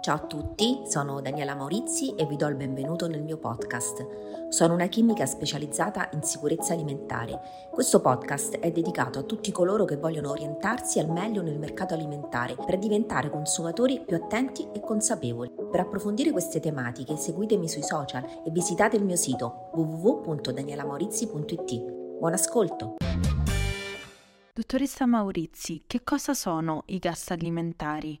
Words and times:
Ciao 0.00 0.16
a 0.16 0.20
tutti, 0.20 0.80
sono 0.86 1.20
Daniela 1.20 1.54
Maurizi 1.54 2.14
e 2.14 2.24
vi 2.24 2.36
do 2.36 2.46
il 2.46 2.54
benvenuto 2.54 3.06
nel 3.06 3.22
mio 3.22 3.36
podcast. 3.36 4.48
Sono 4.48 4.72
una 4.72 4.86
chimica 4.86 5.26
specializzata 5.26 6.08
in 6.14 6.22
sicurezza 6.22 6.72
alimentare. 6.72 7.68
Questo 7.70 8.00
podcast 8.00 8.60
è 8.60 8.70
dedicato 8.70 9.18
a 9.18 9.24
tutti 9.24 9.52
coloro 9.52 9.84
che 9.84 9.98
vogliono 9.98 10.30
orientarsi 10.30 11.00
al 11.00 11.10
meglio 11.10 11.42
nel 11.42 11.58
mercato 11.58 11.92
alimentare 11.92 12.54
per 12.54 12.78
diventare 12.78 13.28
consumatori 13.28 14.00
più 14.00 14.16
attenti 14.16 14.66
e 14.72 14.80
consapevoli. 14.80 15.52
Per 15.70 15.80
approfondire 15.80 16.30
queste 16.30 16.60
tematiche 16.60 17.16
seguitemi 17.16 17.68
sui 17.68 17.82
social 17.82 18.24
e 18.24 18.50
visitate 18.50 18.96
il 18.96 19.04
mio 19.04 19.16
sito 19.16 19.68
www.danielamaurizi.it. 19.74 22.16
Buon 22.18 22.32
ascolto! 22.32 22.96
Dottoressa 24.54 25.04
Maurizi, 25.04 25.84
che 25.86 26.02
cosa 26.02 26.32
sono 26.32 26.84
i 26.86 26.98
gas 26.98 27.32
alimentari? 27.32 28.18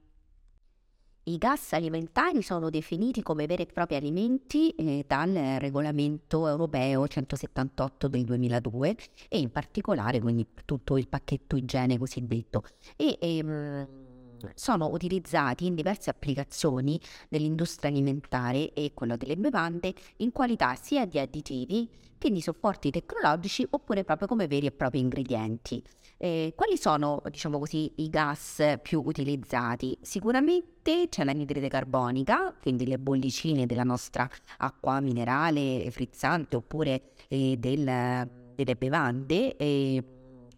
I 1.30 1.38
gas 1.38 1.74
alimentari 1.74 2.42
sono 2.42 2.70
definiti 2.70 3.22
come 3.22 3.46
veri 3.46 3.62
e 3.62 3.66
propri 3.66 3.94
alimenti 3.94 4.70
eh, 4.70 5.04
dal 5.06 5.32
regolamento 5.60 6.48
europeo 6.48 7.06
178 7.06 8.08
del 8.08 8.24
2002 8.24 8.96
e 9.28 9.38
in 9.38 9.52
particolare 9.52 10.18
quindi 10.18 10.44
tutto 10.64 10.96
il 10.96 11.06
pacchetto 11.06 11.54
igiene 11.54 11.98
cosiddetto. 11.98 12.64
E, 12.96 13.16
ehm, 13.20 14.09
sono 14.54 14.88
utilizzati 14.88 15.66
in 15.66 15.74
diverse 15.74 16.10
applicazioni 16.10 17.00
dell'industria 17.28 17.90
alimentare 17.90 18.72
e 18.72 18.92
quello 18.94 19.16
delle 19.16 19.36
bevande 19.36 19.94
in 20.18 20.32
qualità 20.32 20.74
sia 20.74 21.06
di 21.06 21.18
additivi 21.18 21.88
che 22.20 22.30
di 22.30 22.42
supporti 22.42 22.90
tecnologici 22.90 23.66
oppure 23.70 24.04
proprio 24.04 24.28
come 24.28 24.46
veri 24.46 24.66
e 24.66 24.72
propri 24.72 24.98
ingredienti. 24.98 25.82
Eh, 26.18 26.52
quali 26.54 26.76
sono, 26.76 27.22
diciamo 27.30 27.58
così, 27.58 27.90
i 27.96 28.10
gas 28.10 28.62
più 28.82 29.02
utilizzati? 29.02 29.96
Sicuramente 30.02 31.08
c'è 31.08 31.24
l'anidride 31.24 31.68
carbonica, 31.68 32.54
quindi 32.60 32.86
le 32.86 32.98
bollicine 32.98 33.64
della 33.64 33.84
nostra 33.84 34.28
acqua 34.58 35.00
minerale, 35.00 35.90
frizzante 35.90 36.56
oppure 36.56 37.12
eh, 37.28 37.56
del, 37.58 38.28
delle 38.54 38.76
bevande, 38.76 39.56
e 39.56 40.04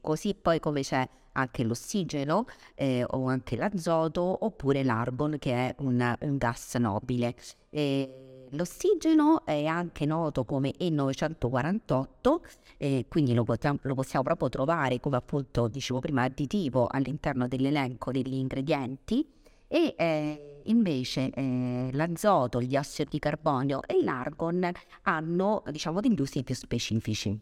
così 0.00 0.34
poi 0.34 0.58
come 0.58 0.80
c'è 0.80 1.08
anche 1.33 1.64
l'ossigeno 1.64 2.47
eh, 2.75 3.05
o 3.06 3.27
anche 3.27 3.56
l'azoto 3.56 4.44
oppure 4.44 4.83
l'argon 4.83 5.36
che 5.39 5.52
è 5.52 5.74
un, 5.78 6.16
un 6.20 6.36
gas 6.36 6.74
nobile. 6.77 7.34
Eh, 7.70 8.33
L'ossigeno 8.55 9.47
è 9.47 9.64
anche 9.64 10.05
noto 10.05 10.44
come 10.44 10.74
E948, 10.78 12.41
eh, 12.77 13.06
quindi 13.08 13.33
lo, 13.33 13.47
lo, 13.47 13.94
possiamo 13.94 14.22
proprio 14.22 14.48
trovare 14.50 15.00
come 15.00 15.16
appunto 15.16 15.69
dicevo 15.69 16.00
prima 16.00 16.24
additivo 16.24 16.86
all'interno 16.86 17.48
dell'elenco 17.48 18.12
degli 18.12 18.34
ingredienti 18.34 19.27
e 19.69 19.94
eh, 19.96 20.61
invece 20.64 21.30
eh, 21.30 21.89
l'azoto, 21.92 22.58
il 22.58 22.67
diossido 22.67 23.08
di 23.11 23.19
carbonio 23.19 23.83
e 23.86 24.02
l'argon 24.05 24.70
hanno 25.02 25.62
diciamo 25.70 26.00
degli 26.00 26.20
usi 26.20 26.42
più 26.42 26.55
specifici. 26.55 27.41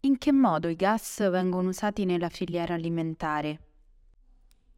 In 0.00 0.18
che 0.18 0.32
modo 0.32 0.68
i 0.68 0.76
gas 0.76 1.28
vengono 1.30 1.68
usati 1.68 2.04
nella 2.04 2.28
filiera 2.28 2.74
alimentare? 2.74 3.60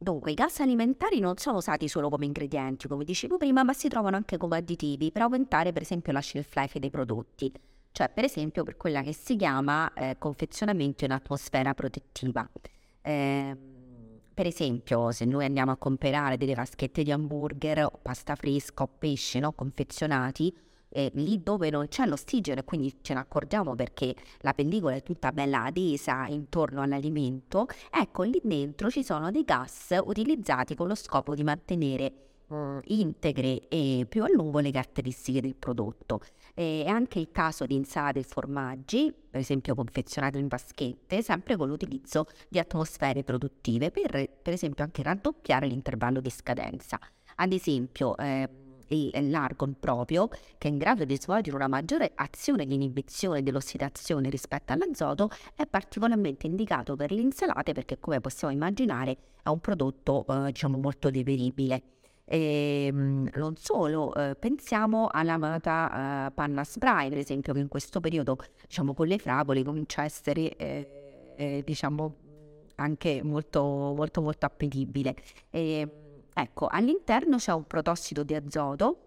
Dunque, 0.01 0.31
i 0.31 0.33
gas 0.33 0.59
alimentari 0.61 1.19
non 1.19 1.37
sono 1.37 1.57
usati 1.57 1.87
solo 1.87 2.09
come 2.09 2.25
ingredienti, 2.25 2.87
come 2.87 3.03
dicevo 3.03 3.37
prima, 3.37 3.63
ma 3.63 3.73
si 3.73 3.89
trovano 3.89 4.15
anche 4.15 4.37
come 4.37 4.57
additivi 4.57 5.11
per 5.11 5.23
aumentare 5.23 5.73
per 5.73 5.81
esempio 5.81 6.13
la 6.13 6.21
shelf 6.21 6.55
life 6.55 6.79
dei 6.79 6.89
prodotti, 6.89 7.51
cioè 7.91 8.09
per 8.09 8.23
esempio 8.23 8.63
per 8.63 8.77
quella 8.77 9.01
che 9.01 9.13
si 9.13 9.35
chiama 9.35 9.93
eh, 9.93 10.15
confezionamento 10.17 11.03
in 11.03 11.11
atmosfera 11.11 11.73
protettiva. 11.73 12.49
Eh, 13.01 13.57
per 14.33 14.47
esempio, 14.47 15.11
se 15.11 15.25
noi 15.25 15.43
andiamo 15.43 15.71
a 15.71 15.77
comprare 15.77 16.37
delle 16.37 16.55
vaschette 16.55 17.03
di 17.03 17.11
hamburger 17.11 17.83
o 17.83 17.99
pasta 18.01 18.35
fresca 18.35 18.83
o 18.83 18.87
pesce 18.87 19.39
no, 19.39 19.51
confezionati, 19.51 20.55
eh, 20.89 21.11
lì 21.15 21.41
dove 21.41 21.69
non 21.69 21.87
c'è 21.87 22.05
l'ossigeno 22.05 22.59
e 22.59 22.63
quindi 22.63 22.97
ce 23.01 23.13
ne 23.13 23.19
accorgiamo 23.19 23.75
perché 23.75 24.15
la 24.39 24.53
pellicola 24.53 24.95
è 24.95 25.03
tutta 25.03 25.31
bella 25.31 25.65
adesa 25.65 26.27
intorno 26.27 26.81
all'alimento, 26.81 27.67
ecco 27.91 28.23
lì 28.23 28.39
dentro 28.43 28.89
ci 28.89 29.03
sono 29.03 29.31
dei 29.31 29.43
gas 29.43 29.99
utilizzati 30.03 30.75
con 30.75 30.87
lo 30.87 30.95
scopo 30.95 31.35
di 31.35 31.43
mantenere 31.43 32.13
mm, 32.53 32.79
integre 32.85 33.67
e 33.67 34.05
più 34.09 34.23
a 34.23 34.27
lungo 34.31 34.59
le 34.59 34.71
caratteristiche 34.71 35.41
del 35.41 35.55
prodotto. 35.55 36.21
è 36.53 36.85
anche 36.87 37.19
il 37.19 37.29
caso 37.31 37.65
di 37.65 37.75
insalate 37.75 38.19
e 38.19 38.23
formaggi, 38.23 39.13
per 39.29 39.39
esempio 39.39 39.75
confezionati 39.75 40.37
in 40.39 40.47
vaschette, 40.47 41.21
sempre 41.21 41.55
con 41.55 41.67
l'utilizzo 41.69 42.25
di 42.49 42.59
atmosfere 42.59 43.23
produttive 43.23 43.91
per, 43.91 44.29
per 44.41 44.53
esempio 44.53 44.83
anche 44.83 45.03
raddoppiare 45.03 45.67
l'intervallo 45.67 46.19
di 46.19 46.29
scadenza. 46.29 46.99
Ad 47.35 47.53
esempio, 47.53 48.17
eh, 48.17 48.49
l'argon 49.29 49.75
proprio, 49.79 50.27
che 50.27 50.67
è 50.67 50.71
in 50.71 50.77
grado 50.77 51.05
di 51.05 51.17
svolgere 51.17 51.55
una 51.55 51.67
maggiore 51.67 52.11
azione 52.15 52.65
di 52.65 52.73
inibizione 52.73 53.43
dell'ossidazione 53.43 54.29
rispetto 54.29 54.73
all'azoto, 54.73 55.29
è 55.55 55.65
particolarmente 55.65 56.47
indicato 56.47 56.95
per 56.95 57.11
le 57.11 57.21
insalate 57.21 57.73
perché, 57.73 57.99
come 57.99 58.21
possiamo 58.21 58.53
immaginare, 58.53 59.17
è 59.43 59.49
un 59.49 59.59
prodotto 59.59 60.25
eh, 60.27 60.51
diciamo 60.51 60.77
molto 60.77 61.09
deperibile. 61.09 61.81
E, 62.25 62.85
ehm, 62.87 63.29
non 63.35 63.55
solo, 63.55 64.13
eh, 64.13 64.35
pensiamo 64.35 65.07
all'amata 65.11 66.27
eh, 66.27 66.31
panna 66.31 66.63
spray, 66.63 67.09
per 67.09 67.17
esempio, 67.17 67.53
che 67.53 67.59
in 67.59 67.67
questo 67.67 67.99
periodo, 67.99 68.37
diciamo, 68.67 68.93
con 68.93 69.07
le 69.07 69.17
fragole 69.17 69.63
comincia 69.63 70.01
a 70.01 70.05
essere, 70.05 70.55
eh, 70.55 71.33
eh, 71.35 71.63
diciamo, 71.65 72.15
anche 72.75 73.21
molto, 73.23 73.63
molto, 73.95 74.21
molto 74.21 74.45
appetibile. 74.45 75.15
E, 75.49 75.79
ehm, 75.79 75.91
Ecco, 76.33 76.67
all'interno 76.67 77.37
c'è 77.37 77.53
un 77.53 77.65
protossido 77.65 78.23
di 78.23 78.35
azoto 78.35 79.03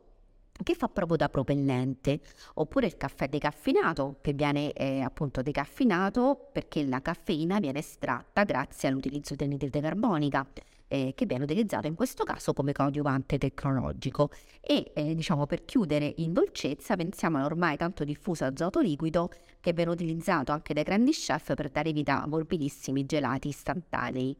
che 0.62 0.74
fa 0.74 0.88
proprio 0.88 1.16
da 1.16 1.28
propellente, 1.28 2.20
oppure 2.54 2.86
il 2.86 2.96
caffè 2.96 3.28
decaffeinato 3.28 4.18
che 4.20 4.32
viene 4.32 4.72
eh, 4.72 5.00
appunto 5.00 5.42
decaffeinato 5.42 6.50
perché 6.52 6.84
la 6.84 7.00
caffeina 7.00 7.58
viene 7.58 7.80
estratta 7.80 8.44
grazie 8.44 8.88
all'utilizzo 8.88 9.34
di 9.34 9.44
anidride 9.44 9.80
carbonica 9.80 10.46
eh, 10.88 11.14
che 11.16 11.24
viene 11.24 11.44
utilizzato 11.44 11.86
in 11.86 11.94
questo 11.94 12.22
caso 12.22 12.52
come 12.52 12.72
coadiuvante 12.72 13.38
tecnologico 13.38 14.30
e 14.60 14.92
eh, 14.94 15.14
diciamo 15.14 15.46
per 15.46 15.64
chiudere 15.64 16.12
in 16.18 16.34
dolcezza 16.34 16.96
pensiamo 16.96 17.38
all'ormai 17.38 17.78
tanto 17.78 18.04
diffuso 18.04 18.44
azoto 18.44 18.80
liquido 18.80 19.30
che 19.58 19.72
viene 19.72 19.90
utilizzato 19.90 20.52
anche 20.52 20.74
dai 20.74 20.84
grandi 20.84 21.12
chef 21.12 21.54
per 21.54 21.70
dare 21.70 21.92
vita 21.92 22.22
a 22.22 22.26
morbidissimi 22.26 23.06
gelati 23.06 23.48
istantanei. 23.48 24.36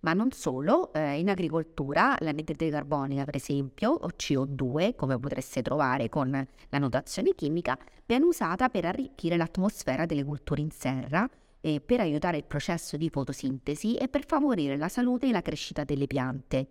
Ma 0.00 0.12
non 0.12 0.30
solo, 0.30 0.92
eh, 0.92 1.18
in 1.18 1.28
agricoltura 1.28 2.16
l'anidride 2.20 2.70
carbonica, 2.70 3.24
per 3.24 3.36
esempio, 3.36 3.90
o 3.90 4.08
CO2, 4.16 4.94
come 4.94 5.18
potreste 5.18 5.62
trovare 5.62 6.08
con 6.08 6.30
la 6.30 6.78
notazione 6.78 7.34
chimica, 7.34 7.76
viene 8.06 8.24
usata 8.24 8.68
per 8.68 8.84
arricchire 8.84 9.36
l'atmosfera 9.36 10.06
delle 10.06 10.24
culture 10.24 10.60
in 10.60 10.70
serra, 10.70 11.28
e 11.60 11.80
per 11.80 12.00
aiutare 12.00 12.36
il 12.36 12.44
processo 12.44 12.96
di 12.96 13.10
fotosintesi 13.10 13.96
e 13.96 14.08
per 14.08 14.24
favorire 14.26 14.76
la 14.76 14.88
salute 14.88 15.28
e 15.28 15.32
la 15.32 15.42
crescita 15.42 15.84
delle 15.84 16.06
piante. 16.06 16.66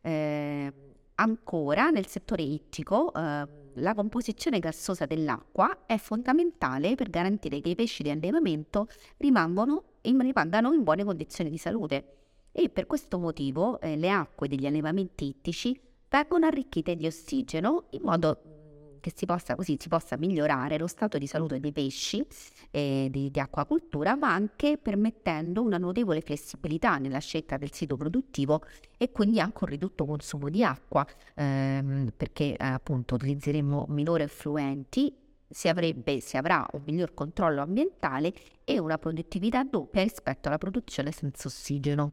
Eh, 0.00 0.72
ancora, 1.14 1.90
nel 1.90 2.06
settore 2.06 2.42
ittico, 2.42 3.12
eh, 3.14 3.46
la 3.74 3.94
composizione 3.94 4.58
gassosa 4.58 5.06
dell'acqua 5.06 5.86
è 5.86 5.96
fondamentale 5.98 6.94
per 6.94 7.10
garantire 7.10 7.60
che 7.60 7.70
i 7.70 7.74
pesci 7.74 8.02
di 8.02 8.10
allevamento 8.10 8.88
rimangano 9.18 9.84
in 10.02 10.82
buone 10.82 11.04
condizioni 11.04 11.50
di 11.50 11.58
salute 11.58 12.25
e 12.58 12.70
per 12.70 12.86
questo 12.86 13.18
motivo 13.18 13.78
eh, 13.82 13.96
le 13.96 14.08
acque 14.08 14.48
degli 14.48 14.64
allevamenti 14.64 15.26
ittici 15.26 15.78
vengono 16.08 16.46
arricchite 16.46 16.96
di 16.96 17.06
ossigeno 17.06 17.88
in 17.90 18.00
modo 18.02 18.40
mm, 18.48 18.96
che 19.00 19.12
si 19.14 19.26
possa, 19.26 19.54
così, 19.54 19.76
si 19.78 19.88
possa 19.88 20.16
migliorare 20.16 20.78
lo 20.78 20.86
stato 20.86 21.18
di 21.18 21.26
salute 21.26 21.60
dei 21.60 21.72
pesci 21.72 22.26
eh, 22.70 23.08
di, 23.10 23.30
di 23.30 23.40
acquacultura, 23.40 24.16
ma 24.16 24.32
anche 24.32 24.78
permettendo 24.78 25.60
una 25.60 25.76
notevole 25.76 26.22
flessibilità 26.22 26.96
nella 26.96 27.18
scelta 27.18 27.58
del 27.58 27.74
sito 27.74 27.98
produttivo 27.98 28.62
e 28.96 29.12
quindi 29.12 29.38
anche 29.38 29.58
un 29.60 29.68
ridotto 29.68 30.06
consumo 30.06 30.48
di 30.48 30.64
acqua, 30.64 31.06
ehm, 31.34 32.10
perché 32.16 32.56
eh, 32.56 32.64
appunto 32.64 33.16
utilizzeremo 33.16 33.84
minori 33.90 34.22
effluenti 34.22 35.14
si, 35.46 35.68
avrebbe, 35.68 36.20
si 36.20 36.38
avrà 36.38 36.66
un 36.72 36.80
miglior 36.86 37.12
controllo 37.12 37.60
ambientale 37.60 38.32
e 38.64 38.78
una 38.78 38.96
produttività 38.96 39.62
doppia 39.62 40.02
rispetto 40.02 40.48
alla 40.48 40.56
produzione 40.56 41.12
senza 41.12 41.48
ossigeno. 41.48 42.12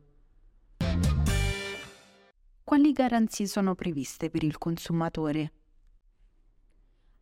Quali 2.74 2.92
garanzie 2.92 3.46
sono 3.46 3.76
previste 3.76 4.32
per 4.32 4.42
il 4.42 4.58
consumatore? 4.58 5.52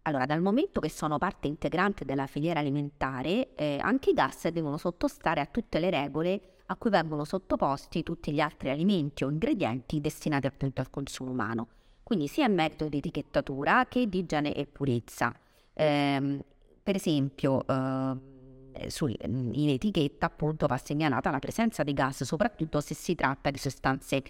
Allora, 0.04 0.26
dal 0.26 0.40
momento 0.40 0.80
che 0.80 0.90
sono 0.90 1.18
parte 1.18 1.48
integrante 1.48 2.06
della 2.06 2.26
filiera 2.26 2.62
alimentare, 2.62 3.54
eh, 3.56 3.78
anche 3.82 4.12
i 4.12 4.14
gas 4.14 4.48
devono 4.48 4.78
sottostare 4.78 5.42
a 5.42 5.46
tutte 5.46 5.80
le 5.80 5.90
regole 5.90 6.60
a 6.68 6.78
cui 6.78 6.90
vengono 6.90 7.26
sottoposti 7.26 8.02
tutti 8.02 8.32
gli 8.32 8.40
altri 8.40 8.70
alimenti 8.70 9.26
o 9.26 9.30
ingredienti 9.30 10.00
destinati 10.00 10.48
appunto 10.48 10.80
al 10.80 10.90
consumo 10.90 11.32
umano. 11.32 11.68
Quindi 12.02 12.28
sia 12.28 12.46
in 12.46 12.54
merito 12.54 12.88
di 12.88 13.00
etichettatura 13.00 13.88
che 13.90 14.08
di 14.08 14.20
igiene 14.20 14.54
e 14.54 14.66
purezza. 14.68 15.36
Eh, 15.74 16.46
per 16.82 16.96
esempio, 16.96 17.68
eh, 17.68 18.90
sul, 18.90 19.14
in 19.20 19.70
etichetta 19.70 20.28
appunto 20.28 20.66
va 20.66 20.78
segnalata 20.78 21.30
la 21.30 21.40
presenza 21.40 21.84
di 21.84 21.92
gas, 21.92 22.24
soprattutto 22.24 22.80
se 22.80 22.94
si 22.94 23.16
tratta 23.16 23.52
di 23.52 23.58
sostanze 23.58 24.24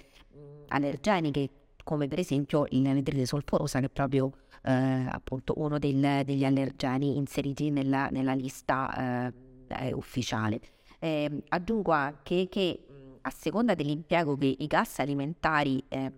allergeniche 0.71 1.49
come 1.83 2.07
per 2.07 2.19
esempio 2.19 2.65
l'anidride 2.69 3.25
solforosa 3.25 3.79
che 3.79 3.87
è 3.87 3.89
proprio 3.89 4.31
eh, 4.63 4.71
appunto 5.09 5.53
uno 5.57 5.79
del, 5.79 6.21
degli 6.23 6.45
allergeni 6.45 7.17
inseriti 7.17 7.69
nella, 7.71 8.07
nella 8.09 8.33
lista 8.33 9.31
eh, 9.67 9.91
ufficiale. 9.93 10.59
Eh, 10.99 11.43
aggiungo 11.49 11.91
anche 11.91 12.47
che 12.49 12.85
a 13.21 13.29
seconda 13.29 13.73
dell'impiego 13.75 14.35
che 14.37 14.55
i 14.59 14.67
gas 14.67 14.99
alimentari 14.99 15.83
eh, 15.87 16.11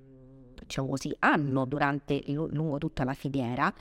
diciamo 0.63 0.88
così, 0.88 1.13
hanno 1.19 1.65
durante, 1.65 2.21
lungo 2.27 2.77
tutta 2.77 3.03
la 3.03 3.13
filiera, 3.13 3.73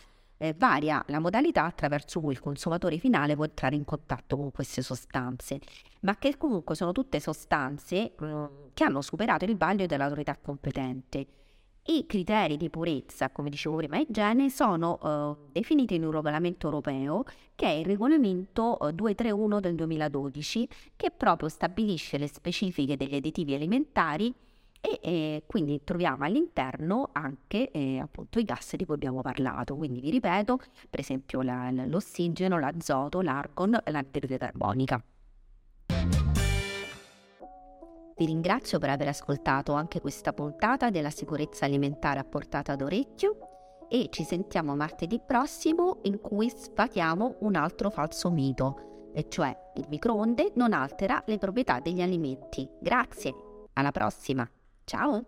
eh, 0.42 0.54
varia 0.58 1.04
la 1.06 1.20
modalità 1.20 1.64
attraverso 1.64 2.20
cui 2.20 2.32
il 2.32 2.40
consumatore 2.40 2.98
finale 2.98 3.36
può 3.36 3.44
entrare 3.44 3.76
in 3.76 3.84
contatto 3.84 4.36
con 4.36 4.50
queste 4.50 4.82
sostanze, 4.82 5.60
ma 6.00 6.16
che 6.16 6.36
comunque 6.36 6.74
sono 6.74 6.90
tutte 6.90 7.20
sostanze 7.20 8.14
mh, 8.18 8.26
mm, 8.26 8.44
che 8.74 8.82
hanno 8.82 9.02
superato 9.02 9.44
il 9.44 9.56
vaglio 9.56 9.86
dell'autorità 9.86 10.36
competente. 10.36 11.26
I 11.84 12.06
criteri 12.06 12.56
di 12.56 12.70
purezza, 12.70 13.30
come 13.30 13.50
dicevo 13.50 13.76
prima, 13.76 13.96
e 13.96 14.06
igiene 14.08 14.50
sono 14.50 14.98
uh, 15.00 15.50
definiti 15.50 15.96
in 15.96 16.04
un 16.04 16.12
regolamento 16.12 16.66
europeo 16.66 17.24
che 17.54 17.66
è 17.66 17.70
il 17.70 17.84
regolamento 17.84 18.78
uh, 18.80 18.90
231 18.92 19.60
del 19.60 19.74
2012 19.74 20.68
che 20.96 21.10
proprio 21.10 21.48
stabilisce 21.48 22.18
le 22.18 22.28
specifiche 22.28 22.96
degli 22.96 23.16
additivi 23.16 23.54
alimentari 23.54 24.32
e 24.82 24.98
eh, 25.00 25.44
quindi 25.46 25.82
troviamo 25.84 26.24
all'interno 26.24 27.08
anche 27.12 27.70
eh, 27.70 28.00
appunto 28.00 28.40
i 28.40 28.44
gas 28.44 28.74
di 28.74 28.84
cui 28.84 28.96
abbiamo 28.96 29.22
parlato. 29.22 29.76
Quindi 29.76 30.00
vi 30.00 30.10
ripeto, 30.10 30.58
per 30.90 31.00
esempio 31.00 31.40
la, 31.40 31.70
l'ossigeno, 31.70 32.58
l'azoto, 32.58 33.20
l'argon 33.20 33.78
e 33.84 33.90
l'anidride 33.92 34.36
carbonica. 34.38 35.02
Vi 38.14 38.26
ringrazio 38.26 38.78
per 38.78 38.90
aver 38.90 39.08
ascoltato 39.08 39.72
anche 39.72 40.00
questa 40.00 40.32
puntata 40.32 40.90
della 40.90 41.10
sicurezza 41.10 41.64
alimentare 41.64 42.18
a 42.20 42.24
portata 42.24 42.76
d'orecchio 42.76 43.86
e 43.88 44.08
ci 44.10 44.24
sentiamo 44.24 44.74
martedì 44.74 45.20
prossimo 45.24 46.00
in 46.02 46.20
cui 46.20 46.50
sfatiamo 46.50 47.36
un 47.40 47.56
altro 47.56 47.90
falso 47.90 48.30
mito, 48.30 49.10
e 49.12 49.28
cioè 49.28 49.54
il 49.76 49.86
microonde 49.88 50.52
non 50.54 50.72
altera 50.72 51.22
le 51.26 51.38
proprietà 51.38 51.80
degli 51.80 52.00
alimenti. 52.00 52.68
Grazie, 52.80 53.34
alla 53.74 53.92
prossima, 53.92 54.48
ciao! 54.86 55.24